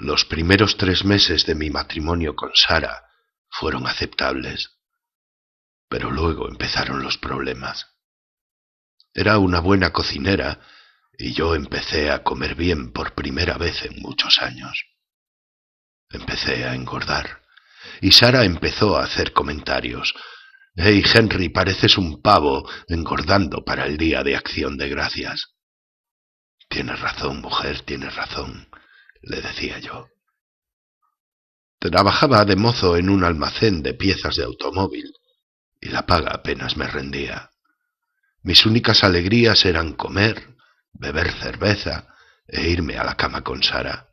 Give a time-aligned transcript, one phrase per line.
[0.00, 3.02] Los primeros tres meses de mi matrimonio con Sara
[3.50, 4.78] fueron aceptables,
[5.88, 7.96] pero luego empezaron los problemas.
[9.12, 10.60] Era una buena cocinera
[11.18, 14.84] y yo empecé a comer bien por primera vez en muchos años.
[16.10, 17.42] Empecé a engordar
[18.00, 20.14] y Sara empezó a hacer comentarios.
[20.76, 25.56] Hey, Henry, pareces un pavo engordando para el día de acción de gracias.
[26.68, 28.68] Tienes razón, mujer, tienes razón,
[29.22, 30.08] le decía yo.
[31.78, 35.12] Trabajaba de mozo en un almacén de piezas de automóvil
[35.80, 37.50] y la paga apenas me rendía.
[38.42, 40.56] Mis únicas alegrías eran comer,
[40.92, 42.08] beber cerveza
[42.46, 44.08] e irme a la cama con Sara.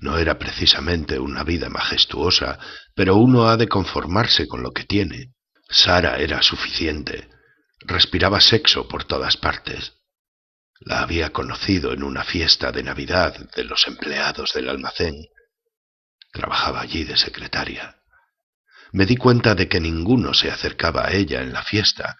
[0.00, 2.58] No era precisamente una vida majestuosa,
[2.94, 5.34] pero uno ha de conformarse con lo que tiene.
[5.68, 7.28] Sara era suficiente.
[7.80, 9.97] Respiraba sexo por todas partes.
[10.80, 15.26] La había conocido en una fiesta de Navidad de los empleados del almacén.
[16.32, 17.96] Trabajaba allí de secretaria.
[18.92, 22.16] Me di cuenta de que ninguno se acercaba a ella en la fiesta,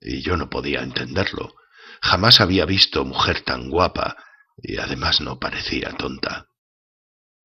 [0.00, 1.54] y yo no podía entenderlo.
[2.00, 4.16] Jamás había visto mujer tan guapa,
[4.56, 6.48] y además no parecía tonta.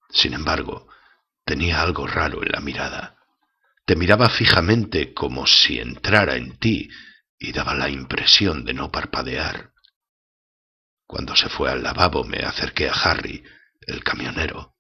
[0.10, 0.88] Sin embargo,
[1.44, 3.18] tenía algo raro en la mirada.
[3.86, 6.90] Te miraba fijamente como si entrara en ti
[7.40, 9.71] y daba la impresión de no parpadear.
[11.12, 13.44] Cuando se fue al lavabo me acerqué a Harry,
[13.82, 14.78] el camionero.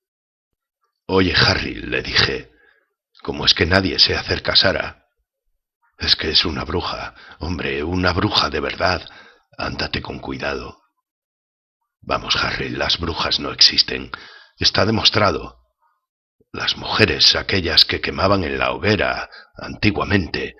[1.07, 2.53] Oye, Harry, le dije,
[3.21, 5.07] ¿cómo es que nadie se acerca a Sara?
[5.99, 9.05] Es que es una bruja, hombre, una bruja de verdad.
[9.57, 10.81] Ándate con cuidado.
[11.99, 14.09] Vamos, Harry, las brujas no existen.
[14.57, 15.59] Está demostrado.
[16.53, 20.55] Las mujeres, aquellas que quemaban en la hoguera antiguamente,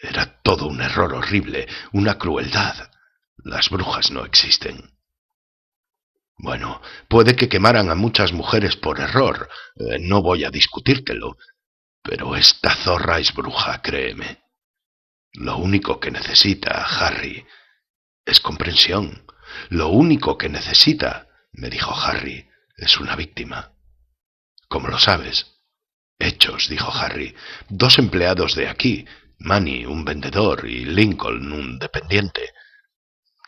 [0.00, 2.87] era todo un error horrible, una crueldad.
[3.48, 4.90] Las brujas no existen.
[6.36, 11.38] Bueno, puede que quemaran a muchas mujeres por error, eh, no voy a discutírtelo,
[12.02, 14.42] pero esta zorra es bruja, créeme.
[15.32, 17.46] Lo único que necesita, Harry,
[18.26, 19.24] es comprensión.
[19.70, 23.72] Lo único que necesita, me dijo Harry, es una víctima.
[24.68, 25.46] ¿Cómo lo sabes?
[26.18, 27.34] Hechos, dijo Harry.
[27.70, 29.06] Dos empleados de aquí,
[29.38, 32.52] Manny, un vendedor, y Lincoln, un dependiente.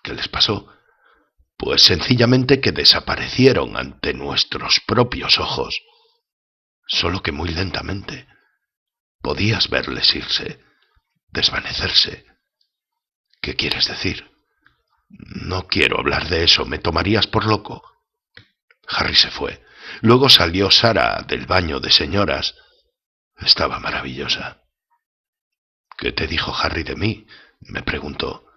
[0.02, 0.72] ¿Qué les pasó?
[1.56, 5.82] Pues sencillamente que desaparecieron ante nuestros propios ojos,
[6.86, 8.26] solo que muy lentamente.
[9.20, 10.60] Podías verles irse,
[11.28, 12.24] desvanecerse.
[13.42, 14.30] ¿Qué quieres decir?
[15.08, 17.82] No quiero hablar de eso, me tomarías por loco.
[18.88, 19.62] Harry se fue.
[20.00, 22.54] Luego salió Sara del baño de señoras.
[23.36, 24.62] Estaba maravillosa.
[25.98, 27.26] ¿Qué te dijo Harry de mí?
[27.60, 28.49] me preguntó.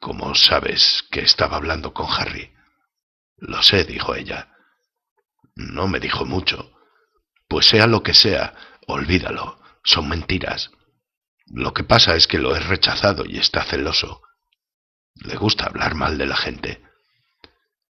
[0.00, 2.52] ¿Cómo sabes que estaba hablando con Harry?
[3.36, 4.54] Lo sé, dijo ella.
[5.54, 6.72] No me dijo mucho.
[7.48, 8.54] Pues sea lo que sea,
[8.86, 9.60] olvídalo.
[9.84, 10.70] Son mentiras.
[11.46, 14.22] Lo que pasa es que lo he rechazado y está celoso.
[15.14, 16.82] Le gusta hablar mal de la gente.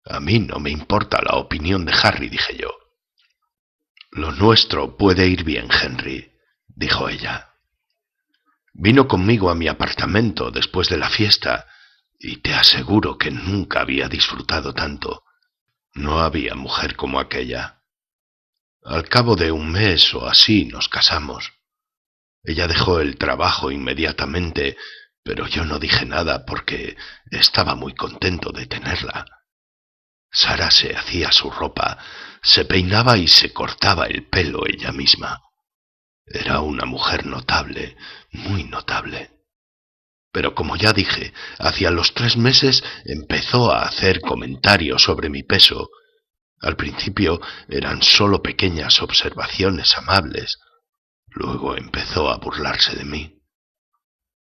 [0.06, 2.72] A mí no me importa la opinión de Harry, dije yo.
[4.12, 6.34] Lo nuestro puede ir bien, Henry,
[6.68, 7.51] dijo ella.
[8.74, 11.68] Vino conmigo a mi apartamento después de la fiesta
[12.18, 15.24] y te aseguro que nunca había disfrutado tanto.
[15.94, 17.82] No había mujer como aquella.
[18.84, 21.52] Al cabo de un mes o así nos casamos.
[22.44, 24.78] Ella dejó el trabajo inmediatamente,
[25.24, 26.98] pero yo no dije nada porque
[27.30, 29.26] estaba muy contento de tenerla.
[30.32, 31.98] Sara se hacía su ropa,
[32.42, 35.42] se peinaba y se cortaba el pelo ella misma.
[36.26, 37.98] Era una mujer notable,
[38.32, 39.32] muy notable.
[40.32, 45.90] Pero como ya dije, hacia los tres meses empezó a hacer comentarios sobre mi peso.
[46.62, 50.60] Al principio eran sólo pequeñas observaciones amables.
[51.28, 53.42] Luego empezó a burlarse de mí.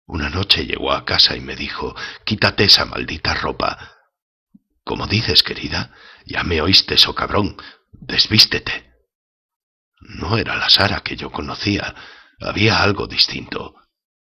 [0.06, 1.96] Una noche llegó a casa y me dijo,
[2.26, 3.96] quítate esa maldita ropa.
[4.84, 5.94] Como dices, querida,
[6.26, 7.58] ya me oíste, so cabrón,
[7.92, 8.89] desvístete.
[10.00, 11.94] No era la Sara que yo conocía,
[12.40, 13.76] había algo distinto.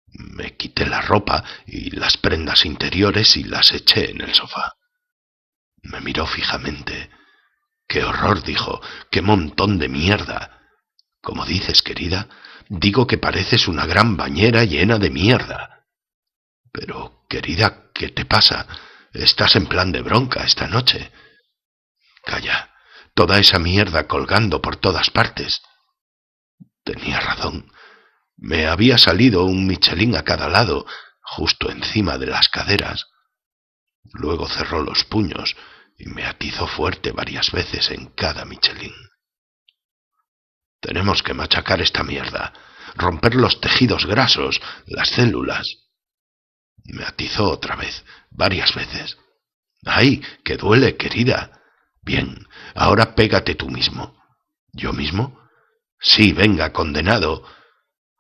[0.08, 4.74] Me quité la ropa y las prendas interiores y las eché en el sofá.
[5.84, 7.12] Me miró fijamente.
[7.88, 8.44] ¡Qué horror!
[8.44, 8.82] dijo.
[9.12, 10.62] ¡Qué montón de mierda!
[11.22, 12.28] Como dices, querida,
[12.70, 15.86] digo que pareces una gran bañera llena de mierda.
[16.72, 18.68] Pero, querida, ¿qué te pasa?
[19.14, 21.12] Estás en plan de bronca esta noche.
[22.24, 22.74] Calla,
[23.18, 25.64] toda esa mierda colgando por todas partes.
[26.84, 27.74] Tenía razón.
[28.36, 30.86] Me había salido un Michelin a cada lado,
[31.24, 33.08] justo encima de las caderas.
[34.14, 35.56] Luego cerró los puños
[35.98, 38.94] y me atizó fuerte varias veces en cada Michelin.
[40.80, 42.54] Tenemos que machacar esta mierda,
[42.94, 45.66] romper los tejidos grasos, las células.
[46.84, 49.18] Me atizó otra vez, varias veces.
[49.86, 51.57] ¡Ay, que duele, querida!
[52.08, 54.18] Bien, ahora pégate tú mismo.
[54.72, 55.42] ¿Yo mismo?
[56.00, 57.44] Sí, venga, condenado.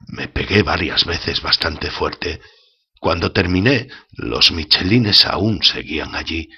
[0.07, 2.42] Me pegué varias veces bastante fuerte.
[3.00, 6.50] Cuando terminé, los michelines aún seguían allí,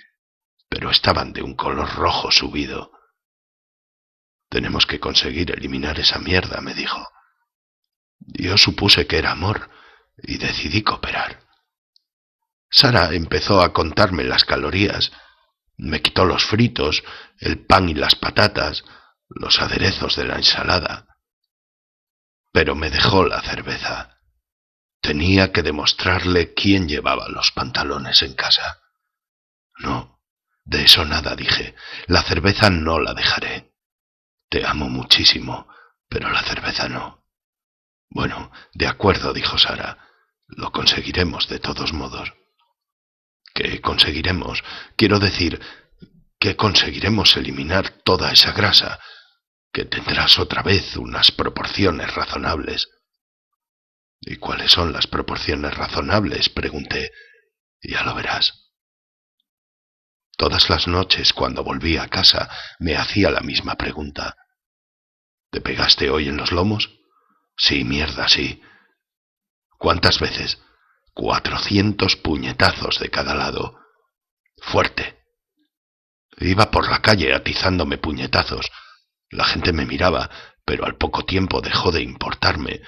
[0.67, 2.91] pero estaban de un color rojo subido.
[4.49, 7.07] Tenemos que conseguir eliminar esa mierda, me dijo.
[8.21, 9.69] Yo supuse que era amor
[10.17, 11.43] y decidí cooperar.
[12.71, 15.11] Sara empezó a contarme las calorías.
[15.79, 17.03] Me quitó los fritos,
[17.37, 18.83] el pan y las patatas,
[19.29, 21.07] los aderezos de la ensalada.
[22.51, 24.19] Pero me dejó la cerveza.
[25.01, 28.81] Tenía que demostrarle quién llevaba los pantalones en casa.
[29.77, 30.19] No,
[30.65, 31.75] de eso nada dije.
[32.07, 33.73] La cerveza no la dejaré.
[34.49, 35.69] Te amo muchísimo,
[36.09, 37.25] pero la cerveza no.
[38.09, 40.09] Bueno, de acuerdo, dijo Sara.
[40.45, 42.33] Lo conseguiremos de todos modos.
[43.53, 44.63] ¿Qué conseguiremos?
[44.95, 45.59] Quiero decir,
[46.39, 48.99] que conseguiremos eliminar toda esa grasa,
[49.73, 52.87] que tendrás otra vez unas proporciones razonables.
[54.21, 56.49] ¿Y cuáles son las proporciones razonables?
[56.49, 57.11] pregunté.
[57.81, 58.69] Ya lo verás.
[60.37, 62.49] Todas las noches cuando volvía a casa
[62.79, 64.35] me hacía la misma pregunta.
[65.51, 66.89] ¿Te pegaste hoy en los lomos?
[67.57, 68.61] Sí, mierda, sí.
[69.77, 70.61] ¿Cuántas veces?
[71.19, 73.77] Cuatrocientos puñetazos de cada lado.
[74.61, 75.19] Fuerte.
[76.37, 78.71] Iba por la calle atizándome puñetazos.
[79.29, 80.29] La gente me miraba,
[80.63, 82.79] pero al poco tiempo dejó de importarme,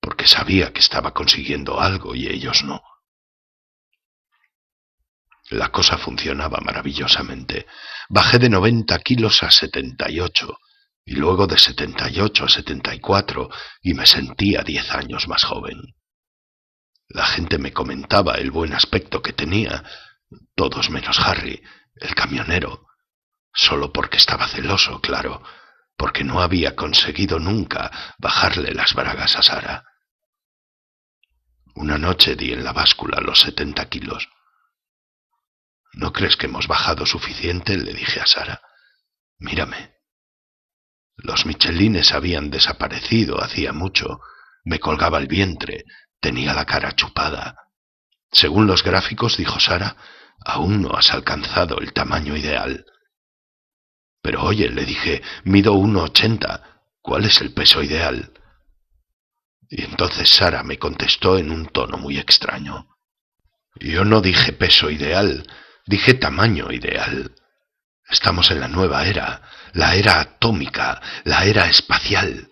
[0.00, 2.80] porque sabía que estaba consiguiendo algo y ellos no.
[5.48, 7.66] La cosa funcionaba maravillosamente.
[8.08, 10.60] Bajé de noventa kilos a setenta y ocho,
[11.04, 13.50] y luego de setenta y ocho a setenta y cuatro,
[13.82, 15.96] y me sentía diez años más joven.
[17.10, 19.82] La gente me comentaba el buen aspecto que tenía,
[20.54, 21.60] todos menos Harry,
[21.96, 22.86] el camionero,
[23.52, 25.42] solo porque estaba celoso, claro,
[25.96, 29.84] porque no había conseguido nunca bajarle las bragas a Sara.
[31.74, 34.28] Una noche di en la báscula los setenta kilos.
[35.92, 37.76] ¿No crees que hemos bajado suficiente?
[37.76, 38.62] le dije a Sara.
[39.38, 39.94] Mírame.
[41.16, 44.20] Los michelines habían desaparecido hacía mucho.
[44.64, 45.84] Me colgaba el vientre,
[46.20, 47.56] tenía la cara chupada.
[48.30, 49.96] Según los gráficos, dijo Sara,
[50.44, 52.86] aún no has alcanzado el tamaño ideal.
[54.22, 56.82] Pero oye, le dije, mido uno ochenta.
[57.02, 58.32] ¿Cuál es el peso ideal?
[59.68, 62.88] Y entonces Sara me contestó en un tono muy extraño.
[63.76, 65.46] Yo no dije peso ideal,
[65.86, 67.34] dije tamaño ideal.
[68.08, 69.42] Estamos en la nueva era,
[69.72, 72.50] la era atómica, la era espacial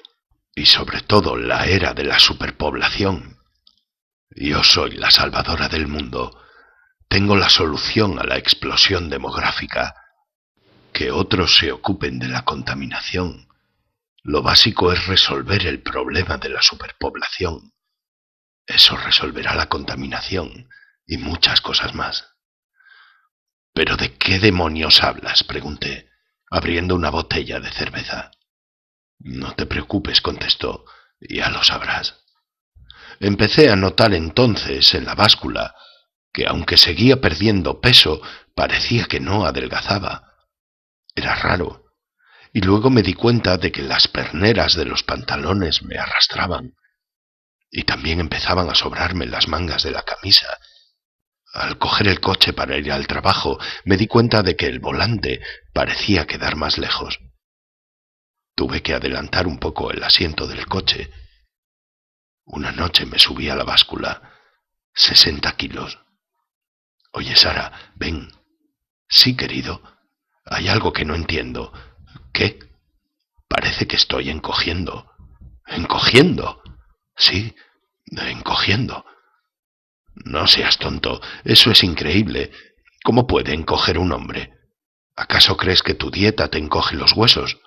[0.55, 3.38] y sobre todo la era de la superpoblación.
[4.40, 6.40] Yo soy la salvadora del mundo.
[7.08, 9.94] Tengo la solución a la explosión demográfica.
[10.93, 13.49] Que otros se ocupen de la contaminación
[14.29, 17.73] lo básico es resolver el problema de la superpoblación.
[18.67, 20.69] Eso resolverá la contaminación
[21.06, 22.35] y muchas cosas más.
[23.73, 25.44] ¿Pero de qué demonios hablas?
[25.44, 26.11] pregunté,
[26.50, 28.31] abriendo una botella de cerveza.
[29.19, 30.85] No te preocupes, contestó,
[31.21, 32.26] ya lo sabrás.
[33.21, 35.75] Empecé a notar entonces en la báscula
[36.33, 38.21] que aunque seguía perdiendo peso,
[38.55, 40.35] parecía que no adelgazaba.
[41.15, 41.87] Era raro,
[42.53, 46.75] y luego me di cuenta de que las perneras de los pantalones me arrastraban
[47.71, 50.59] y también empezaban a sobrarme las mangas de la camisa.
[51.53, 55.41] Al coger el coche para ir al trabajo, me di cuenta de que el volante
[55.73, 57.19] parecía quedar más lejos.
[58.55, 61.11] Tuve que adelantar un poco el asiento del coche.
[62.49, 64.23] Una noche me subí a la báscula.
[64.95, 65.99] Sesenta kilos.
[67.12, 68.33] Oye, Sara, ven.
[69.09, 69.83] Sí, querido.
[70.45, 71.73] Hay algo que no entiendo.
[72.33, 72.59] ¿Qué?
[73.49, 75.12] Parece que estoy encogiendo.
[75.67, 76.62] ¿Encogiendo?
[77.17, 77.55] Sí,
[78.07, 79.05] encogiendo.
[80.14, 82.50] No seas tonto, eso es increíble.
[83.05, 84.52] ¿Cómo puede encoger un hombre?
[85.14, 87.59] ¿Acaso crees que tu dieta te encoge los huesos?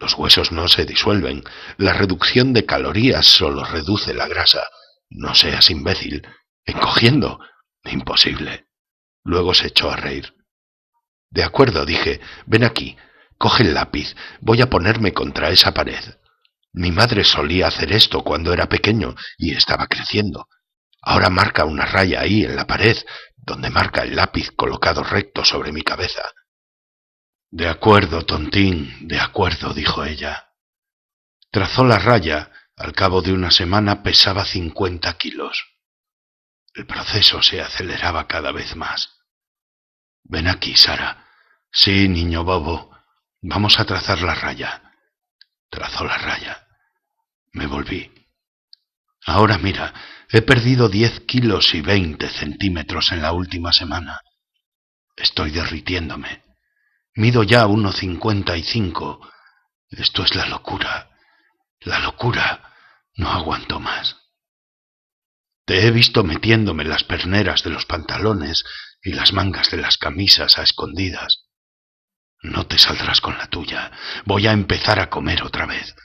[0.00, 1.44] Los huesos no se disuelven.
[1.76, 4.64] La reducción de calorías solo reduce la grasa.
[5.10, 6.26] No seas imbécil.
[6.64, 7.40] ¿Encogiendo?
[7.84, 8.68] Imposible.
[9.24, 10.34] Luego se echó a reír.
[11.30, 12.20] De acuerdo, dije.
[12.46, 12.96] Ven aquí.
[13.38, 16.02] Coge el lápiz, voy a ponerme contra esa pared.
[16.72, 20.48] Mi madre solía hacer esto cuando era pequeño y estaba creciendo.
[21.00, 22.96] Ahora marca una raya ahí en la pared,
[23.36, 26.22] donde marca el lápiz colocado recto sobre mi cabeza.
[27.50, 30.52] De acuerdo, tontín, de acuerdo, dijo ella.
[31.50, 35.66] Trazó la raya, al cabo de una semana pesaba cincuenta kilos.
[36.74, 39.18] El proceso se aceleraba cada vez más.
[40.24, 41.26] Ven aquí, Sara.
[41.72, 42.94] Sí, niño bobo.
[43.40, 44.92] Vamos a trazar la raya.
[45.70, 46.66] Trazó la raya.
[47.52, 48.12] Me volví.
[49.24, 49.94] Ahora mira,
[50.30, 54.20] he perdido diez kilos y veinte centímetros en la última semana.
[55.16, 56.47] Estoy derritiéndome.
[57.18, 59.28] Mido ya uno cincuenta y cinco.
[59.90, 61.10] Esto es la locura.
[61.80, 62.72] La locura.
[63.16, 64.14] No aguanto más.
[65.64, 68.64] Te he visto metiéndome las perneras de los pantalones
[69.02, 71.48] y las mangas de las camisas a escondidas.
[72.40, 73.90] No te saldrás con la tuya.
[74.24, 75.96] Voy a empezar a comer otra vez.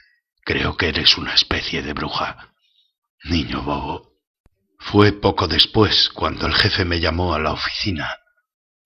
[0.44, 2.56] Creo que eres una especie de bruja.
[3.26, 4.18] Niño bobo.
[4.80, 8.10] Fue poco después cuando el jefe me llamó a la oficina.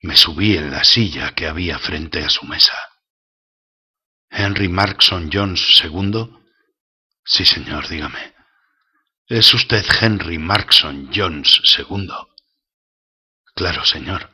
[0.01, 2.77] Me subí en la silla que había frente a su mesa.
[4.29, 6.29] ¿Henry Markson Jones II?
[7.23, 8.35] Sí, señor, dígame.
[9.27, 12.09] ¿Es usted Henry Markson Jones II?
[13.55, 14.29] Claro, señor.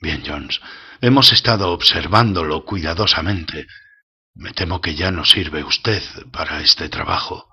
[0.00, 0.60] Bien, Jones.
[1.00, 3.66] Hemos estado observándolo cuidadosamente.
[4.34, 7.48] Me temo que ya no sirve usted para este trabajo.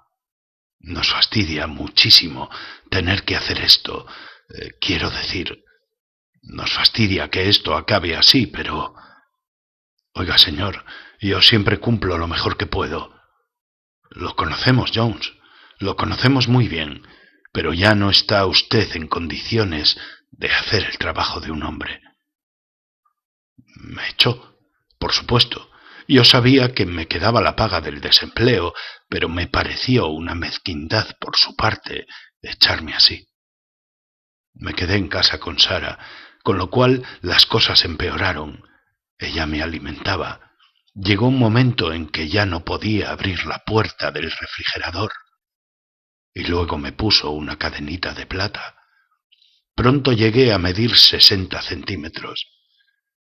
[0.79, 2.49] Nos fastidia muchísimo
[2.91, 4.05] tener que hacer esto.
[4.49, 5.63] Eh, quiero decir,
[6.47, 8.95] nos fastidia que esto acabe así, pero...
[10.13, 10.85] Oiga, señor,
[11.19, 13.13] yo siempre cumplo lo mejor que puedo.
[14.09, 15.33] Lo conocemos, Jones,
[15.77, 17.05] lo conocemos muy bien,
[17.51, 19.97] pero ya no está usted en condiciones
[20.31, 22.01] de hacer el trabajo de un hombre.
[23.75, 24.57] Me echó,
[24.97, 25.69] por supuesto.
[26.07, 28.73] Yo sabía que me quedaba la paga del desempleo,
[29.09, 32.07] pero me pareció una mezquindad por su parte
[32.41, 33.27] echarme así.
[34.53, 35.99] Me quedé en casa con Sara,
[36.47, 38.63] con lo cual las cosas empeoraron.
[39.17, 40.53] Ella me alimentaba.
[40.93, 45.11] Llegó un momento en que ya no podía abrir la puerta del refrigerador.
[46.33, 48.77] Y luego me puso una cadenita de plata.
[49.75, 52.47] Pronto llegué a medir sesenta centímetros.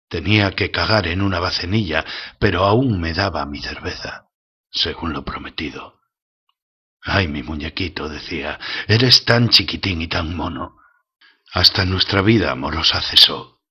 [0.08, 2.04] Tenía que cagar en una bacenilla,
[2.38, 4.28] pero aún me daba mi cerveza,
[4.70, 5.98] según lo prometido.
[7.02, 10.76] Ay, mi muñequito, decía, eres tan chiquitín y tan mono.
[11.56, 13.62] Hasta nuestra vida amorosa cesó.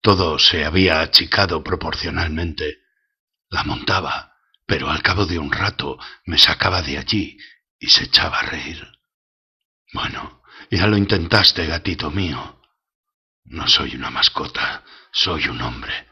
[0.00, 2.78] Todo se había achicado proporcionalmente.
[3.48, 4.34] La montaba,
[4.66, 7.38] pero al cabo de un rato me sacaba de allí
[7.78, 8.84] y se echaba a reír.
[9.92, 12.60] Bueno, ya lo intentaste, gatito mío.
[13.44, 14.82] No soy una mascota,
[15.12, 16.08] soy un hombre.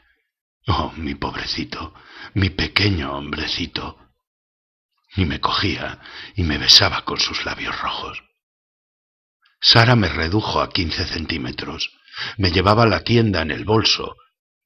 [0.69, 1.93] Oh, mi pobrecito,
[2.35, 3.99] mi pequeño hombrecito.
[5.17, 5.99] Y me cogía
[6.37, 8.23] y me besaba con sus labios rojos.
[9.65, 11.91] Sara me redujo a quince centímetros.
[12.37, 14.15] Me llevaba la tienda en el bolso.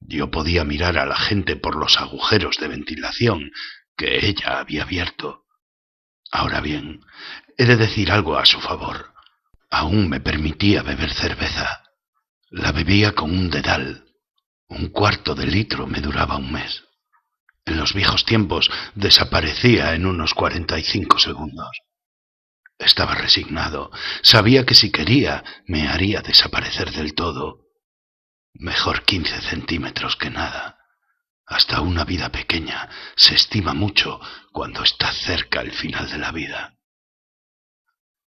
[0.01, 3.49] Yo podía mirar a la gente por los agujeros de ventilación
[3.95, 5.45] que ella había abierto.
[6.33, 6.99] Ahora bien,
[7.57, 9.13] he de decir algo a su favor.
[9.69, 11.81] Aún me permitía beber cerveza.
[12.49, 14.03] La bebía con un dedal.
[14.67, 16.83] Un cuarto de litro me duraba un mes.
[17.65, 21.69] En los viejos tiempos desaparecía en unos cuarenta y cinco segundos.
[22.79, 23.91] Estaba resignado.
[24.23, 27.67] Sabía que si quería me haría desaparecer del todo.
[28.53, 30.79] Mejor quince centímetros que nada.
[31.45, 34.21] Hasta una vida pequeña se estima mucho
[34.53, 36.75] cuando está cerca el final de la vida.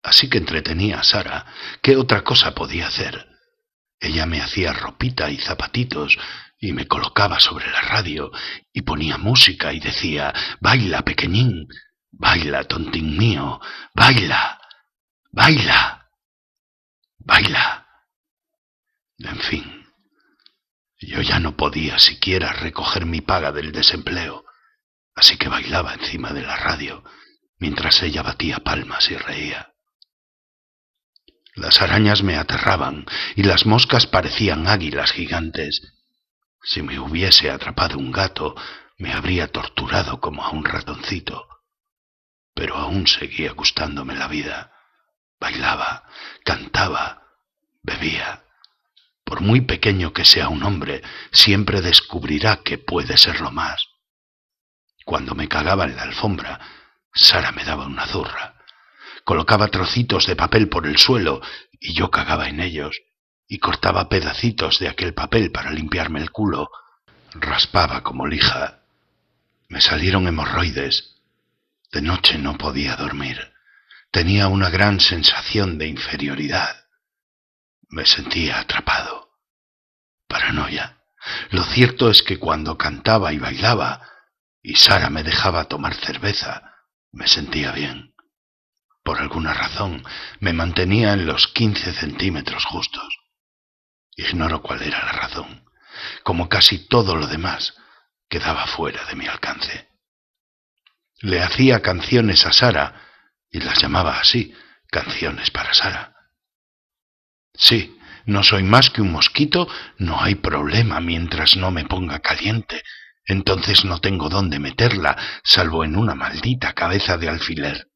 [0.02, 1.47] Así que entretenía a Sara.
[1.80, 3.28] ¿Qué otra cosa podía hacer?
[4.00, 6.19] Ella me hacía ropita y zapatitos
[6.59, 8.33] y me colocaba sobre la radio
[8.73, 11.69] y ponía música y decía, baila, pequeñín,
[12.12, 13.61] Baila, tontín mío,
[13.95, 14.61] baila,
[15.31, 16.11] baila,
[17.19, 17.87] baila.
[19.19, 19.87] En fin,
[20.99, 24.45] yo ya no podía siquiera recoger mi paga del desempleo,
[25.14, 27.05] así que bailaba encima de la radio
[27.59, 29.75] mientras ella batía palmas y reía.
[31.55, 33.05] Las arañas me aterraban
[33.37, 35.83] y las moscas parecían águilas gigantes.
[36.62, 38.55] Si me hubiese atrapado un gato,
[38.97, 41.50] me habría torturado como a un ratoncito
[42.54, 44.73] pero aún seguía gustándome la vida.
[45.38, 46.04] Bailaba,
[46.45, 47.23] cantaba,
[47.83, 48.45] bebía.
[49.25, 51.02] Por muy pequeño que sea un hombre,
[51.33, 53.87] siempre descubrirá que puede serlo más.
[55.04, 56.61] Cuando me cagaba en la alfombra,
[57.12, 58.57] Sara me daba una zurra.
[59.25, 61.40] Colocaba trocitos de papel por el suelo
[61.78, 63.00] y yo cagaba en ellos,
[63.49, 66.71] y cortaba pedacitos de aquel papel para limpiarme el culo.
[67.35, 68.83] Raspaba como lija.
[69.69, 71.20] Me salieron hemorroides
[71.92, 73.52] de noche no podía dormir.
[74.11, 76.85] Tenía una gran sensación de inferioridad.
[77.88, 79.30] Me sentía atrapado.
[80.28, 80.99] Paranoia.
[81.50, 84.09] Lo cierto es que cuando cantaba y bailaba,
[84.62, 86.76] y Sara me dejaba tomar cerveza,
[87.12, 88.14] me sentía bien.
[89.02, 90.04] Por alguna razón
[90.38, 93.09] me mantenía en los quince centímetros justos.
[94.16, 95.64] Ignoro cuál era la razón.
[96.23, 97.75] Como casi todo lo demás,
[98.28, 99.89] quedaba fuera de mi alcance.
[101.21, 103.09] Le hacía canciones a Sara,
[103.50, 104.55] y las llamaba así,
[104.91, 106.15] canciones para Sara.
[107.55, 112.83] Sí, no soy más que un mosquito, no hay problema mientras no me ponga caliente.
[113.25, 117.89] Entonces no tengo dónde meterla, salvo en una maldita cabeza de alfiler.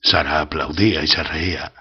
[0.00, 1.72] Sara aplaudía y se reía.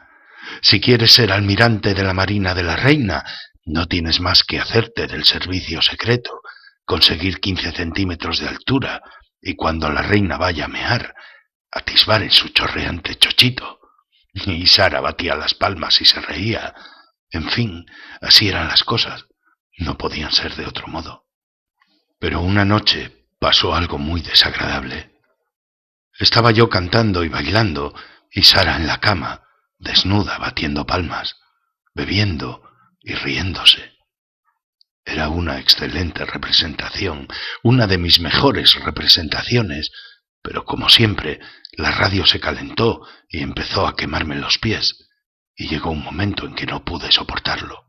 [0.62, 3.24] Si quieres ser almirante de la Marina de la Reina,
[3.66, 6.42] no tienes más que hacerte del servicio secreto,
[6.84, 9.02] conseguir quince centímetros de altura,
[9.42, 11.16] y cuando la reina vaya a mear,
[11.72, 13.80] atisbar en su chorreante chochito.
[14.34, 16.74] Y Sara batía las palmas y se reía.
[17.30, 17.86] En fin,
[18.22, 19.26] así eran las cosas.
[19.78, 21.26] No podían ser de otro modo.
[22.20, 25.20] Pero una noche pasó algo muy desagradable.
[26.20, 27.96] Estaba yo cantando y bailando,
[28.32, 29.44] y Sara en la cama,
[29.80, 31.38] desnuda, batiendo palmas,
[31.94, 32.70] bebiendo
[33.02, 33.91] y riéndose.
[35.05, 37.27] Era una excelente representación,
[37.63, 39.91] una de mis mejores representaciones,
[40.41, 41.39] pero como siempre,
[41.74, 45.08] la radio se calentó y empezó a quemarme los pies,
[45.55, 47.86] y llegó un momento en que no pude soportarlo.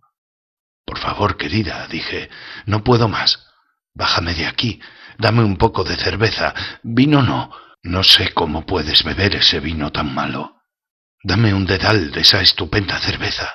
[0.85, 2.29] Por favor, querida, dije,
[2.67, 3.47] no puedo más.
[3.95, 4.81] Bájame de aquí,
[5.19, 6.55] dame un poco de cerveza.
[6.83, 10.57] Vino no, no sé cómo puedes beber ese vino tan malo.
[11.23, 13.49] Dame un dedal de esa estupenda cerveza.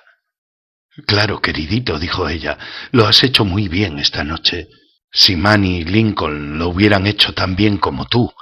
[1.06, 2.58] Claro, queridito, dijo ella,
[2.92, 4.68] lo has hecho muy bien esta noche.
[5.12, 8.34] Si Manny y Lincoln lo hubieran hecho tan bien como tú,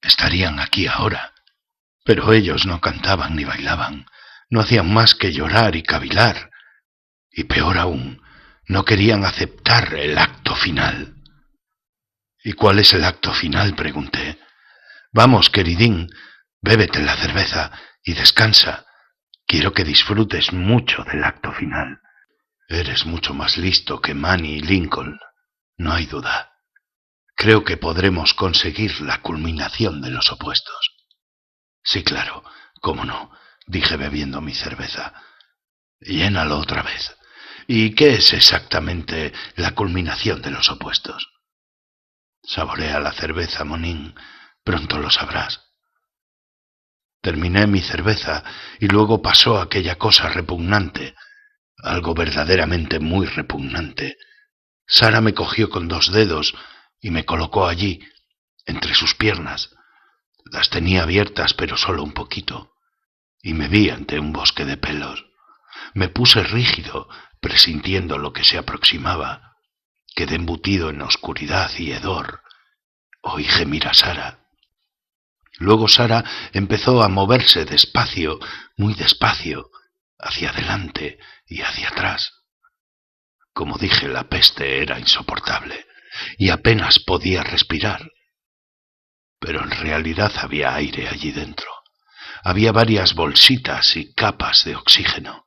[0.00, 1.32] estarían aquí ahora.
[2.04, 4.06] Pero ellos no cantaban ni bailaban,
[4.48, 6.50] no hacían más que llorar y cavilar.
[7.30, 8.22] Y peor aún,
[8.68, 11.16] no querían aceptar el acto final.
[12.44, 13.74] ¿Y cuál es el acto final?
[13.74, 14.38] pregunté.
[15.12, 16.10] Vamos, queridín,
[16.60, 17.72] bébete la cerveza
[18.04, 18.86] y descansa.
[19.46, 22.00] Quiero que disfrutes mucho del acto final.
[22.68, 25.18] Eres mucho más listo que Manny y Lincoln,
[25.76, 26.52] no hay duda.
[27.36, 30.90] Creo que podremos conseguir la culminación de los opuestos.
[31.82, 32.44] Sí, claro,
[32.80, 33.30] cómo no,
[33.66, 35.12] dije bebiendo mi cerveza.
[36.00, 37.16] Llénalo otra vez.
[37.66, 41.28] ¿Y qué es exactamente la culminación de los opuestos?
[42.42, 44.14] Saborea la cerveza, Monín.
[44.62, 45.60] Pronto lo sabrás.
[47.20, 48.44] Terminé mi cerveza
[48.80, 51.14] y luego pasó aquella cosa repugnante,
[51.84, 54.16] algo verdaderamente muy repugnante.
[54.86, 56.54] Sara me cogió con dos dedos
[57.00, 58.00] y me colocó allí,
[58.64, 59.70] entre sus piernas.
[60.50, 62.72] Las tenía abiertas, pero solo un poquito,
[63.42, 65.26] y me vi ante un bosque de pelos.
[65.92, 67.08] Me puse rígido,
[67.40, 69.56] presintiendo lo que se aproximaba.
[70.14, 72.42] Quedé embutido en oscuridad y hedor.
[73.20, 74.40] Oí gemir a Sara.
[75.58, 78.38] Luego Sara empezó a moverse despacio,
[78.76, 79.70] muy despacio,
[80.18, 82.32] hacia adelante y hacia atrás.
[83.52, 85.86] Como dije, la peste era insoportable
[86.38, 88.10] y apenas podía respirar.
[89.38, 91.70] Pero en realidad había aire allí dentro.
[92.42, 95.46] Había varias bolsitas y capas de oxígeno.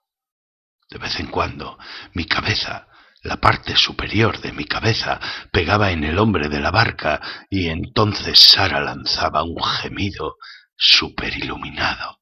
[0.90, 1.78] De vez en cuando
[2.14, 2.88] mi cabeza,
[3.24, 5.20] la parte superior de mi cabeza,
[5.52, 10.38] pegaba en el hombre de la barca y entonces Sara lanzaba un gemido
[10.76, 12.22] superiluminado.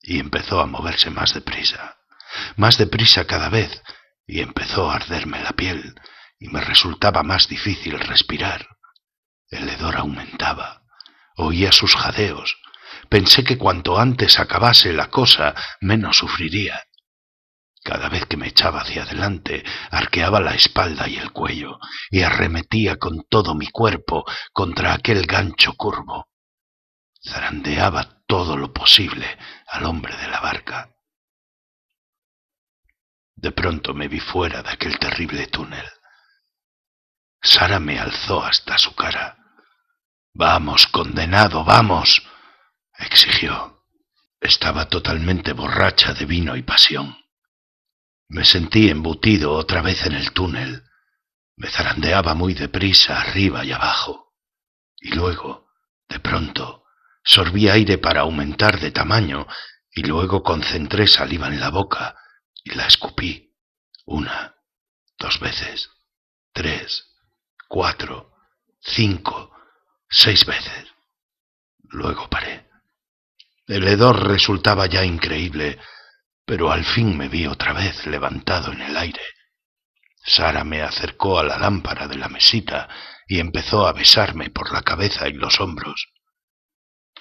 [0.00, 1.96] Y empezó a moverse más deprisa,
[2.56, 3.82] más deprisa cada vez,
[4.26, 5.94] y empezó a arderme la piel,
[6.38, 8.66] y me resultaba más difícil respirar.
[9.48, 10.82] El hedor aumentaba.
[11.36, 12.56] Oía sus jadeos.
[13.08, 16.82] Pensé que cuanto antes acabase la cosa, menos sufriría.
[17.84, 21.78] Cada vez que me echaba hacia adelante, arqueaba la espalda y el cuello,
[22.10, 26.28] y arremetía con todo mi cuerpo contra aquel gancho curvo.
[27.24, 30.90] Zarandeaba todo lo posible al hombre de la barca.
[33.42, 35.84] De pronto me vi fuera de aquel terrible túnel.
[37.42, 39.36] Sara me alzó hasta su cara.
[40.32, 42.22] Vamos, condenado, vamos,
[42.96, 43.82] exigió.
[44.40, 47.18] Estaba totalmente borracha de vino y pasión.
[48.28, 50.84] Me sentí embutido otra vez en el túnel.
[51.56, 54.34] Me zarandeaba muy deprisa arriba y abajo.
[54.98, 55.66] Y luego,
[56.08, 56.84] de pronto,
[57.24, 59.48] sorbí aire para aumentar de tamaño
[59.90, 62.21] y luego concentré saliva en la boca
[62.64, 63.54] y la escupí.
[64.04, 64.54] Una,
[65.18, 65.90] dos veces,
[66.52, 67.08] tres,
[67.68, 68.32] cuatro,
[68.80, 69.54] cinco,
[70.08, 70.88] seis veces.
[71.84, 72.68] Luego paré.
[73.66, 75.78] El hedor resultaba ya increíble,
[76.44, 79.22] pero al fin me vi otra vez levantado en el aire.
[80.24, 82.88] Sara me acercó a la lámpara de la mesita
[83.26, 86.08] y empezó a besarme por la cabeza y los hombros.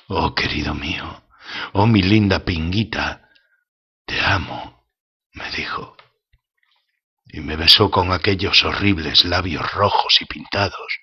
[0.07, 1.23] Oh, querido mío,
[1.73, 3.29] oh, mi linda pinguita,
[4.05, 4.80] te amo,
[5.33, 5.95] me dijo.
[7.25, 10.99] Y me besó con aquellos horribles labios rojos y pintados.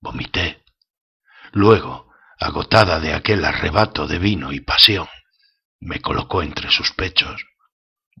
[0.00, 0.64] Vomité.
[1.52, 5.08] Luego, agotada de aquel arrebato de vino y pasión,
[5.80, 7.44] me colocó entre sus pechos.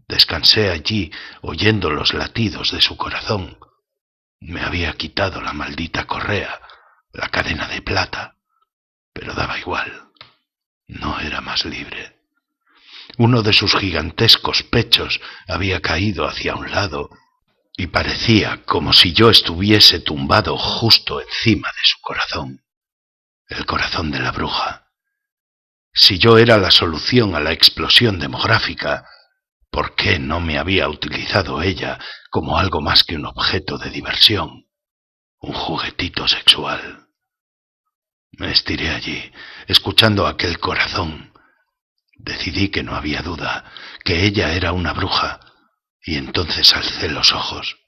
[0.08, 3.58] Descansé allí oyendo los latidos de su corazón.
[4.40, 6.60] Me había quitado la maldita correa,
[7.12, 8.36] la cadena de plata,
[9.12, 10.10] pero daba igual.
[10.86, 12.17] No era más libre.
[13.18, 17.10] Uno de sus gigantescos pechos había caído hacia un lado
[17.76, 22.64] y parecía como si yo estuviese tumbado justo encima de su corazón,
[23.48, 24.86] el corazón de la bruja.
[25.92, 29.04] Si yo era la solución a la explosión demográfica,
[29.68, 31.98] ¿por qué no me había utilizado ella
[32.30, 34.68] como algo más que un objeto de diversión,
[35.40, 37.08] un juguetito sexual?
[38.30, 39.32] Me estiré allí,
[39.66, 41.32] escuchando aquel corazón.
[42.28, 43.64] Decidí que no había duda,
[44.04, 45.40] que ella era una bruja,
[46.02, 47.78] y entonces alcé los ojos.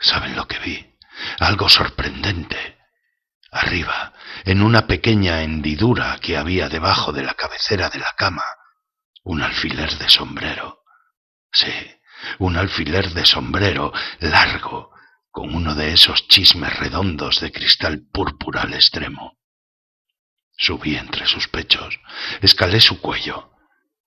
[0.00, 0.96] ¿Saben lo que vi?
[1.38, 2.78] Algo sorprendente.
[3.50, 4.14] Arriba,
[4.46, 8.44] en una pequeña hendidura que había debajo de la cabecera de la cama,
[9.22, 10.78] un alfiler de sombrero.
[11.52, 11.74] Sí,
[12.38, 14.92] un alfiler de sombrero largo,
[15.30, 19.41] con uno de esos chismes redondos de cristal púrpura al extremo.
[20.62, 21.98] Subí entre sus pechos,
[22.40, 23.50] escalé su cuello,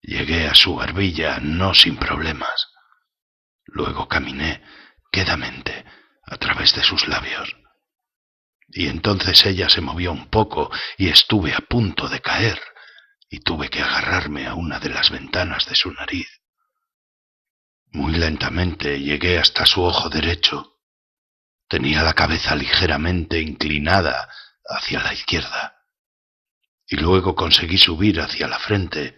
[0.02, 2.68] llegué a su barbilla no sin problemas.
[3.66, 4.64] Luego caminé
[5.12, 5.84] quedamente
[6.26, 7.58] a través de sus labios.
[8.70, 12.62] Y entonces ella se movió un poco y estuve a punto de caer,
[13.30, 16.30] y tuve que agarrarme a una de las ventanas de su nariz.
[17.88, 20.80] Muy lentamente llegué hasta su ojo derecho.
[21.68, 24.30] Tenía la cabeza ligeramente inclinada
[24.64, 25.75] hacia la izquierda.
[26.88, 29.16] Y luego conseguí subir hacia la frente,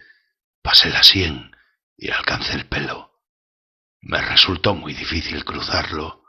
[0.62, 1.54] pasé la sien
[1.96, 3.22] y alcancé el pelo.
[4.00, 6.24] Me resultó muy difícil cruzarlo.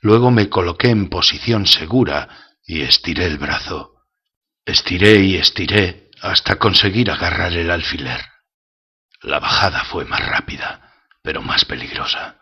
[0.00, 2.28] Luego me coloqué en posición segura
[2.64, 4.04] y estiré el brazo.
[4.64, 8.20] Estiré y estiré hasta conseguir agarrar el alfiler.
[9.22, 10.86] La bajada fue más rápida
[11.26, 12.38] pero más peligrosa.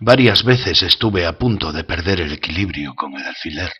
[0.00, 3.70] Varias veces estuve a punto de perder el equilibrio con el alfiler.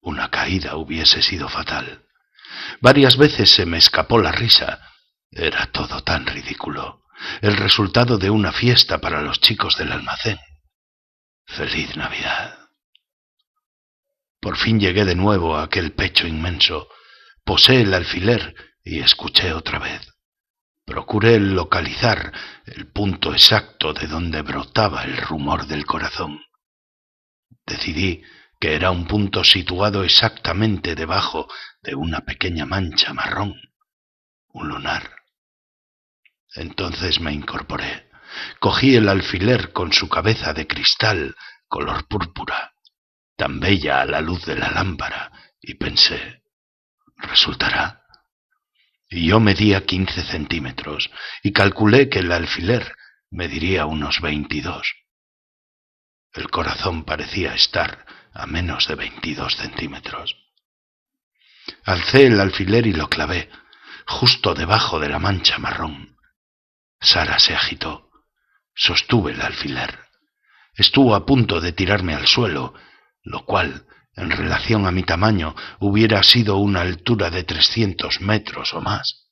[0.00, 2.04] Una caída hubiese sido fatal.
[2.80, 4.80] Varias veces se me escapó la risa.
[5.30, 7.02] Era todo tan ridículo.
[7.40, 10.38] El resultado de una fiesta para los chicos del almacén.
[11.46, 12.58] Feliz Navidad.
[14.40, 16.88] Por fin llegué de nuevo a aquel pecho inmenso,
[17.44, 20.12] posé el alfiler y escuché otra vez.
[20.84, 22.32] Procuré localizar
[22.64, 26.40] el punto exacto de donde brotaba el rumor del corazón.
[27.66, 28.22] Decidí
[28.60, 31.48] que era un punto situado exactamente debajo
[31.82, 33.54] de una pequeña mancha marrón,
[34.48, 35.16] un lunar.
[36.54, 38.10] Entonces me incorporé,
[38.58, 41.36] cogí el alfiler con su cabeza de cristal
[41.68, 42.72] color púrpura,
[43.36, 46.42] tan bella a la luz de la lámpara, y pensé,
[47.16, 48.06] resultará
[49.08, 51.10] y yo medía quince centímetros
[51.42, 52.94] y calculé que el alfiler
[53.30, 54.94] mediría unos veintidós.
[56.32, 58.04] El corazón parecía estar
[58.36, 60.36] a menos de veintidós centímetros.
[61.84, 63.50] Alcé el alfiler y lo clavé,
[64.06, 66.16] justo debajo de la mancha marrón.
[67.00, 68.10] Sara se agitó.
[68.74, 69.98] Sostuve el alfiler.
[70.74, 72.74] Estuvo a punto de tirarme al suelo,
[73.22, 78.80] lo cual en relación a mi tamaño, hubiera sido una altura de trescientos metros o
[78.80, 79.26] más.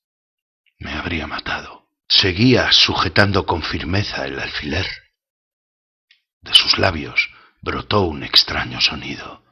[0.79, 1.89] Me habría matado.
[2.07, 4.87] Seguía sujetando con firmeza el alfiler.
[6.43, 7.31] De sus labios
[7.65, 9.43] brotó un extraño sonido.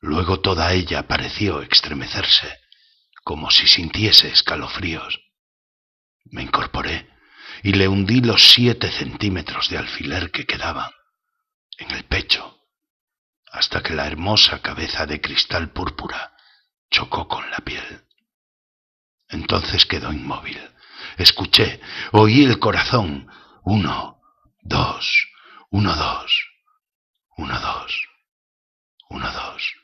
[0.00, 2.56] Luego toda ella pareció estremecerse,
[3.24, 5.20] como si sintiese escalofríos.
[6.26, 7.10] Me incorporé
[7.64, 10.90] y le hundí los siete centímetros de alfiler que quedaban
[11.78, 12.60] en el pecho
[13.50, 16.36] hasta que la hermosa cabeza de cristal púrpura
[16.90, 18.04] chocó con la piel.
[19.28, 20.60] Entonces quedó inmóvil.
[21.16, 21.80] Escuché,
[22.12, 23.28] oí el corazón.
[23.64, 24.20] Uno,
[24.60, 25.26] dos,
[25.70, 26.55] uno, dos,
[27.36, 28.08] uno, dos,
[29.10, 29.74] uno, dos,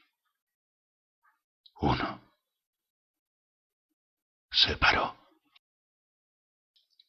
[1.81, 2.21] uno.
[4.51, 5.17] Se paró.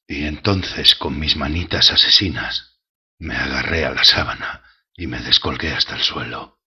[0.07, 2.81] Y entonces con mis manitas asesinas
[3.17, 4.63] me agarré a la sábana
[4.95, 6.59] y me descolgué hasta el suelo.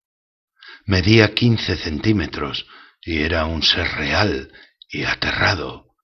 [0.85, 2.67] Medía quince centímetros
[3.03, 4.53] y era un ser real
[4.89, 5.95] y aterrado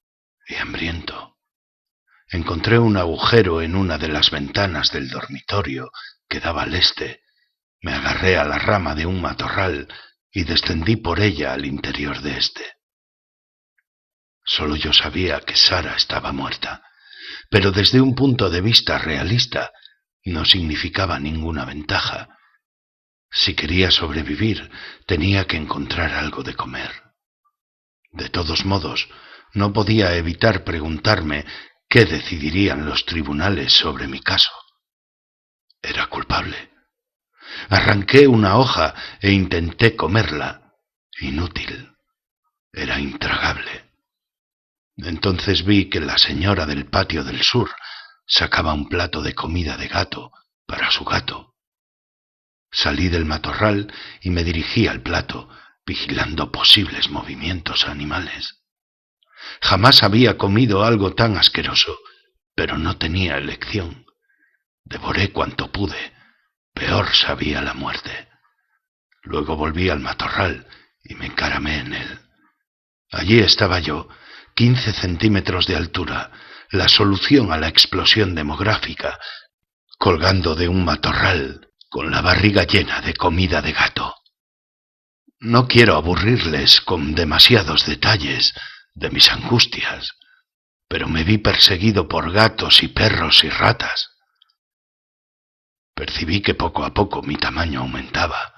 [0.47, 1.39] y hambriento.
[2.29, 5.91] Encontré un agujero en una de las ventanas del dormitorio
[6.29, 7.23] que daba al este,
[7.83, 9.89] me agarré a la rama de un matorral
[10.31, 12.65] y descendí por ella al interior de éste.
[14.45, 16.83] Solo yo sabía que Sara estaba muerta,
[17.51, 19.73] pero desde un punto de vista realista
[20.25, 22.29] no significaba ninguna ventaja.
[23.31, 24.71] Si quería sobrevivir,
[25.07, 26.91] tenía que encontrar algo de comer.
[28.11, 29.09] De todos modos,
[29.55, 31.47] no podía evitar preguntarme
[31.89, 34.53] qué decidirían los tribunales sobre mi caso.
[35.83, 36.72] Era culpable.
[37.69, 40.75] Arranqué una hoja e intenté comerla.
[41.21, 41.93] Inútil.
[42.73, 43.91] Era intragable.
[44.97, 47.71] Entonces vi que la señora del patio del sur
[48.27, 50.33] sacaba un plato de comida de gato
[50.67, 51.55] para su gato.
[52.71, 55.49] Salí del matorral y me dirigí al plato,
[55.85, 58.63] vigilando posibles movimientos animales.
[59.61, 61.99] Jamás había comido algo tan asqueroso,
[62.55, 64.07] pero no tenía elección.
[64.85, 66.12] Devoré cuanto pude.
[66.75, 68.29] Peor sabía la muerte.
[69.23, 70.67] Luego volví al matorral
[71.05, 72.21] y me encaramé en él.
[73.11, 74.09] Allí estaba yo,
[74.55, 76.31] quince centímetros de altura,
[76.71, 79.19] la solución a la explosión demográfica,
[79.99, 84.15] colgando de un matorral con la barriga llena de comida de gato.
[85.39, 88.55] No quiero aburrirles con demasiados detalles
[88.95, 90.13] de mis angustias,
[90.89, 94.12] pero me vi perseguido por gatos y perros y ratas.
[95.95, 98.55] Percibí que poco a poco mi tamaño aumentaba.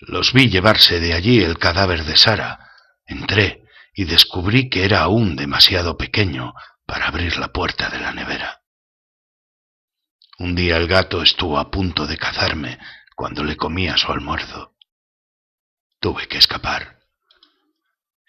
[0.00, 2.70] Los vi llevarse de allí el cadáver de Sara.
[3.06, 3.64] Entré
[3.94, 6.54] y descubrí que era aún demasiado pequeño
[6.86, 8.62] para abrir la puerta de la nevera.
[10.38, 12.78] Un día el gato estuvo a punto de cazarme
[13.16, 14.76] cuando le comía su almuerzo.
[16.00, 17.00] Tuve que escapar.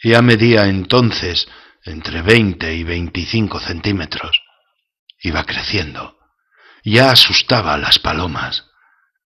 [0.02, 1.48] Ya medía entonces
[1.84, 4.42] entre veinte y veinticinco centímetros.
[5.22, 6.19] Iba creciendo.
[6.84, 8.66] Ya asustaba a las palomas.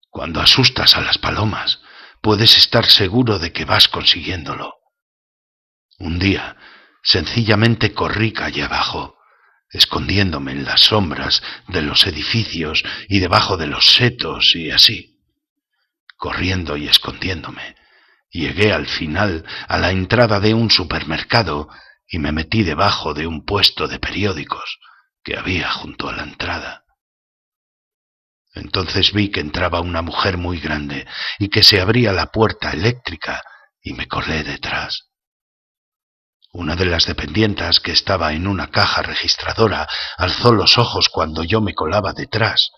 [0.10, 1.82] Cuando asustas a las palomas,
[2.22, 4.76] puedes estar seguro de que vas consiguiéndolo.
[6.00, 6.56] Un día,
[7.04, 9.18] sencillamente corrí calle abajo,
[9.70, 15.20] escondiéndome en las sombras de los edificios y debajo de los setos y así.
[16.16, 17.76] Corriendo y escondiéndome,
[18.30, 21.70] llegué al final a la entrada de un supermercado
[22.08, 24.80] y me metí debajo de un puesto de periódicos
[25.24, 26.83] que había junto a la entrada.
[28.54, 31.08] Entonces vi que entraba una mujer muy grande
[31.40, 33.44] y que se abría la puerta eléctrica
[33.82, 35.10] y me colé detrás.
[36.52, 39.88] Una de las dependientas que estaba en una caja registradora
[40.18, 42.70] alzó los ojos cuando yo me colaba detrás.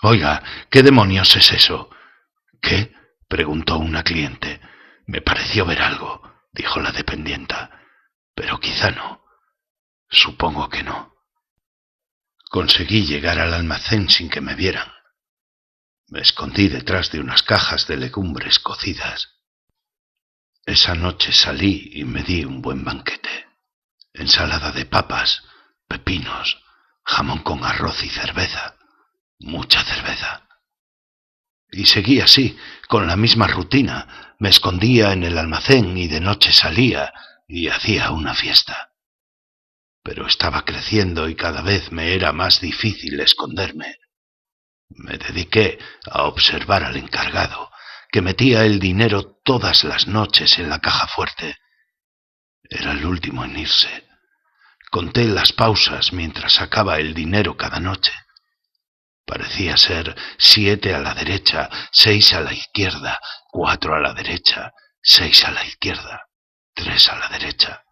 [0.00, 1.90] Oiga, ¿qué demonios es eso?
[2.62, 2.94] ¿Qué?
[3.28, 4.60] preguntó una cliente.
[5.06, 7.70] Me pareció ver algo, dijo la dependienta,
[8.34, 9.22] pero quizá no.
[10.08, 11.15] Supongo que no.
[12.48, 14.92] Conseguí llegar al almacén sin que me vieran.
[16.08, 19.36] Me escondí detrás de unas cajas de legumbres cocidas.
[20.64, 23.46] Esa noche salí y me di un buen banquete.
[24.12, 25.42] Ensalada de papas,
[25.88, 26.62] pepinos,
[27.04, 28.76] jamón con arroz y cerveza.
[29.40, 30.48] Mucha cerveza.
[31.70, 32.56] Y seguí así,
[32.88, 34.34] con la misma rutina.
[34.38, 37.12] Me escondía en el almacén y de noche salía
[37.48, 38.92] y hacía una fiesta.
[40.06, 43.96] Pero estaba creciendo y cada vez me era más difícil esconderme.
[44.88, 47.72] Me dediqué a observar al encargado,
[48.12, 51.56] que metía el dinero todas las noches en la caja fuerte.
[52.62, 54.06] Era el último en irse.
[54.92, 58.12] Conté las pausas mientras sacaba el dinero cada noche.
[59.24, 65.44] Parecía ser siete a la derecha, seis a la izquierda, cuatro a la derecha, seis
[65.44, 66.28] a la izquierda,
[66.74, 67.82] tres a la derecha,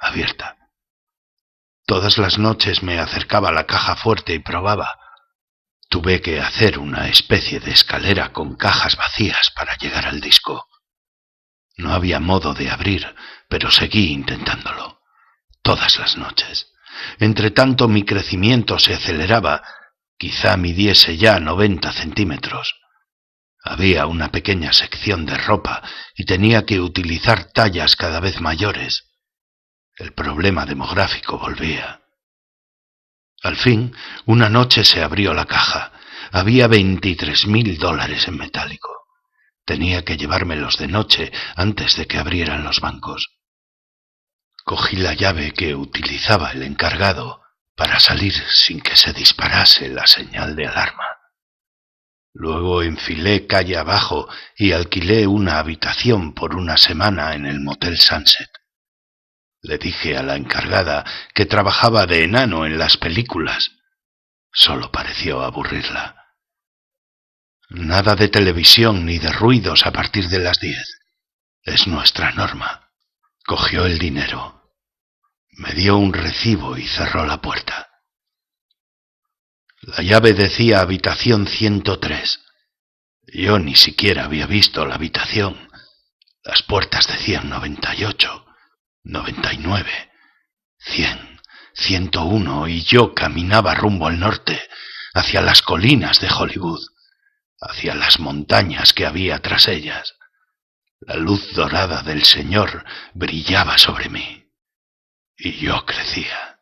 [0.00, 0.56] abierta.
[1.88, 4.98] Todas las noches me acercaba a la caja fuerte y probaba.
[5.88, 10.66] Tuve que hacer una especie de escalera con cajas vacías para llegar al disco.
[11.78, 13.06] No había modo de abrir,
[13.48, 15.00] pero seguí intentándolo.
[15.62, 16.70] Todas las noches.
[17.20, 19.62] Entre tanto mi crecimiento se aceleraba,
[20.18, 22.74] quizá midiese ya noventa centímetros.
[23.64, 25.82] Había una pequeña sección de ropa
[26.14, 29.07] y tenía que utilizar tallas cada vez mayores.
[29.98, 32.00] El problema demográfico volvía.
[33.42, 33.92] Al fin,
[34.26, 35.92] una noche se abrió la caja.
[36.30, 39.06] Había veintitrés mil dólares en metálico.
[39.64, 43.38] Tenía que llevármelos de noche antes de que abrieran los bancos.
[44.64, 47.42] Cogí la llave que utilizaba el encargado
[47.74, 51.06] para salir sin que se disparase la señal de alarma.
[52.34, 58.57] Luego enfilé calle abajo y alquilé una habitación por una semana en el Motel Sunset.
[59.60, 63.72] Le dije a la encargada que trabajaba de enano en las películas.
[64.52, 66.18] Solo pareció aburrirla.
[67.70, 71.00] Nada de televisión ni de ruidos a partir de las diez.
[71.62, 72.90] Es nuestra norma.
[73.44, 74.72] Cogió el dinero.
[75.50, 77.88] Me dio un recibo y cerró la puerta.
[79.82, 82.40] La llave decía habitación 103.
[83.34, 85.68] Yo ni siquiera había visto la habitación.
[86.42, 88.47] Las puertas decían 98,
[89.08, 90.10] 99,
[90.80, 91.40] 100,
[91.72, 94.60] 101 y yo caminaba rumbo al norte,
[95.14, 96.86] hacia las colinas de Hollywood,
[97.58, 100.14] hacia las montañas que había tras ellas.
[101.00, 104.44] La luz dorada del Señor brillaba sobre mí
[105.38, 106.57] y yo crecía.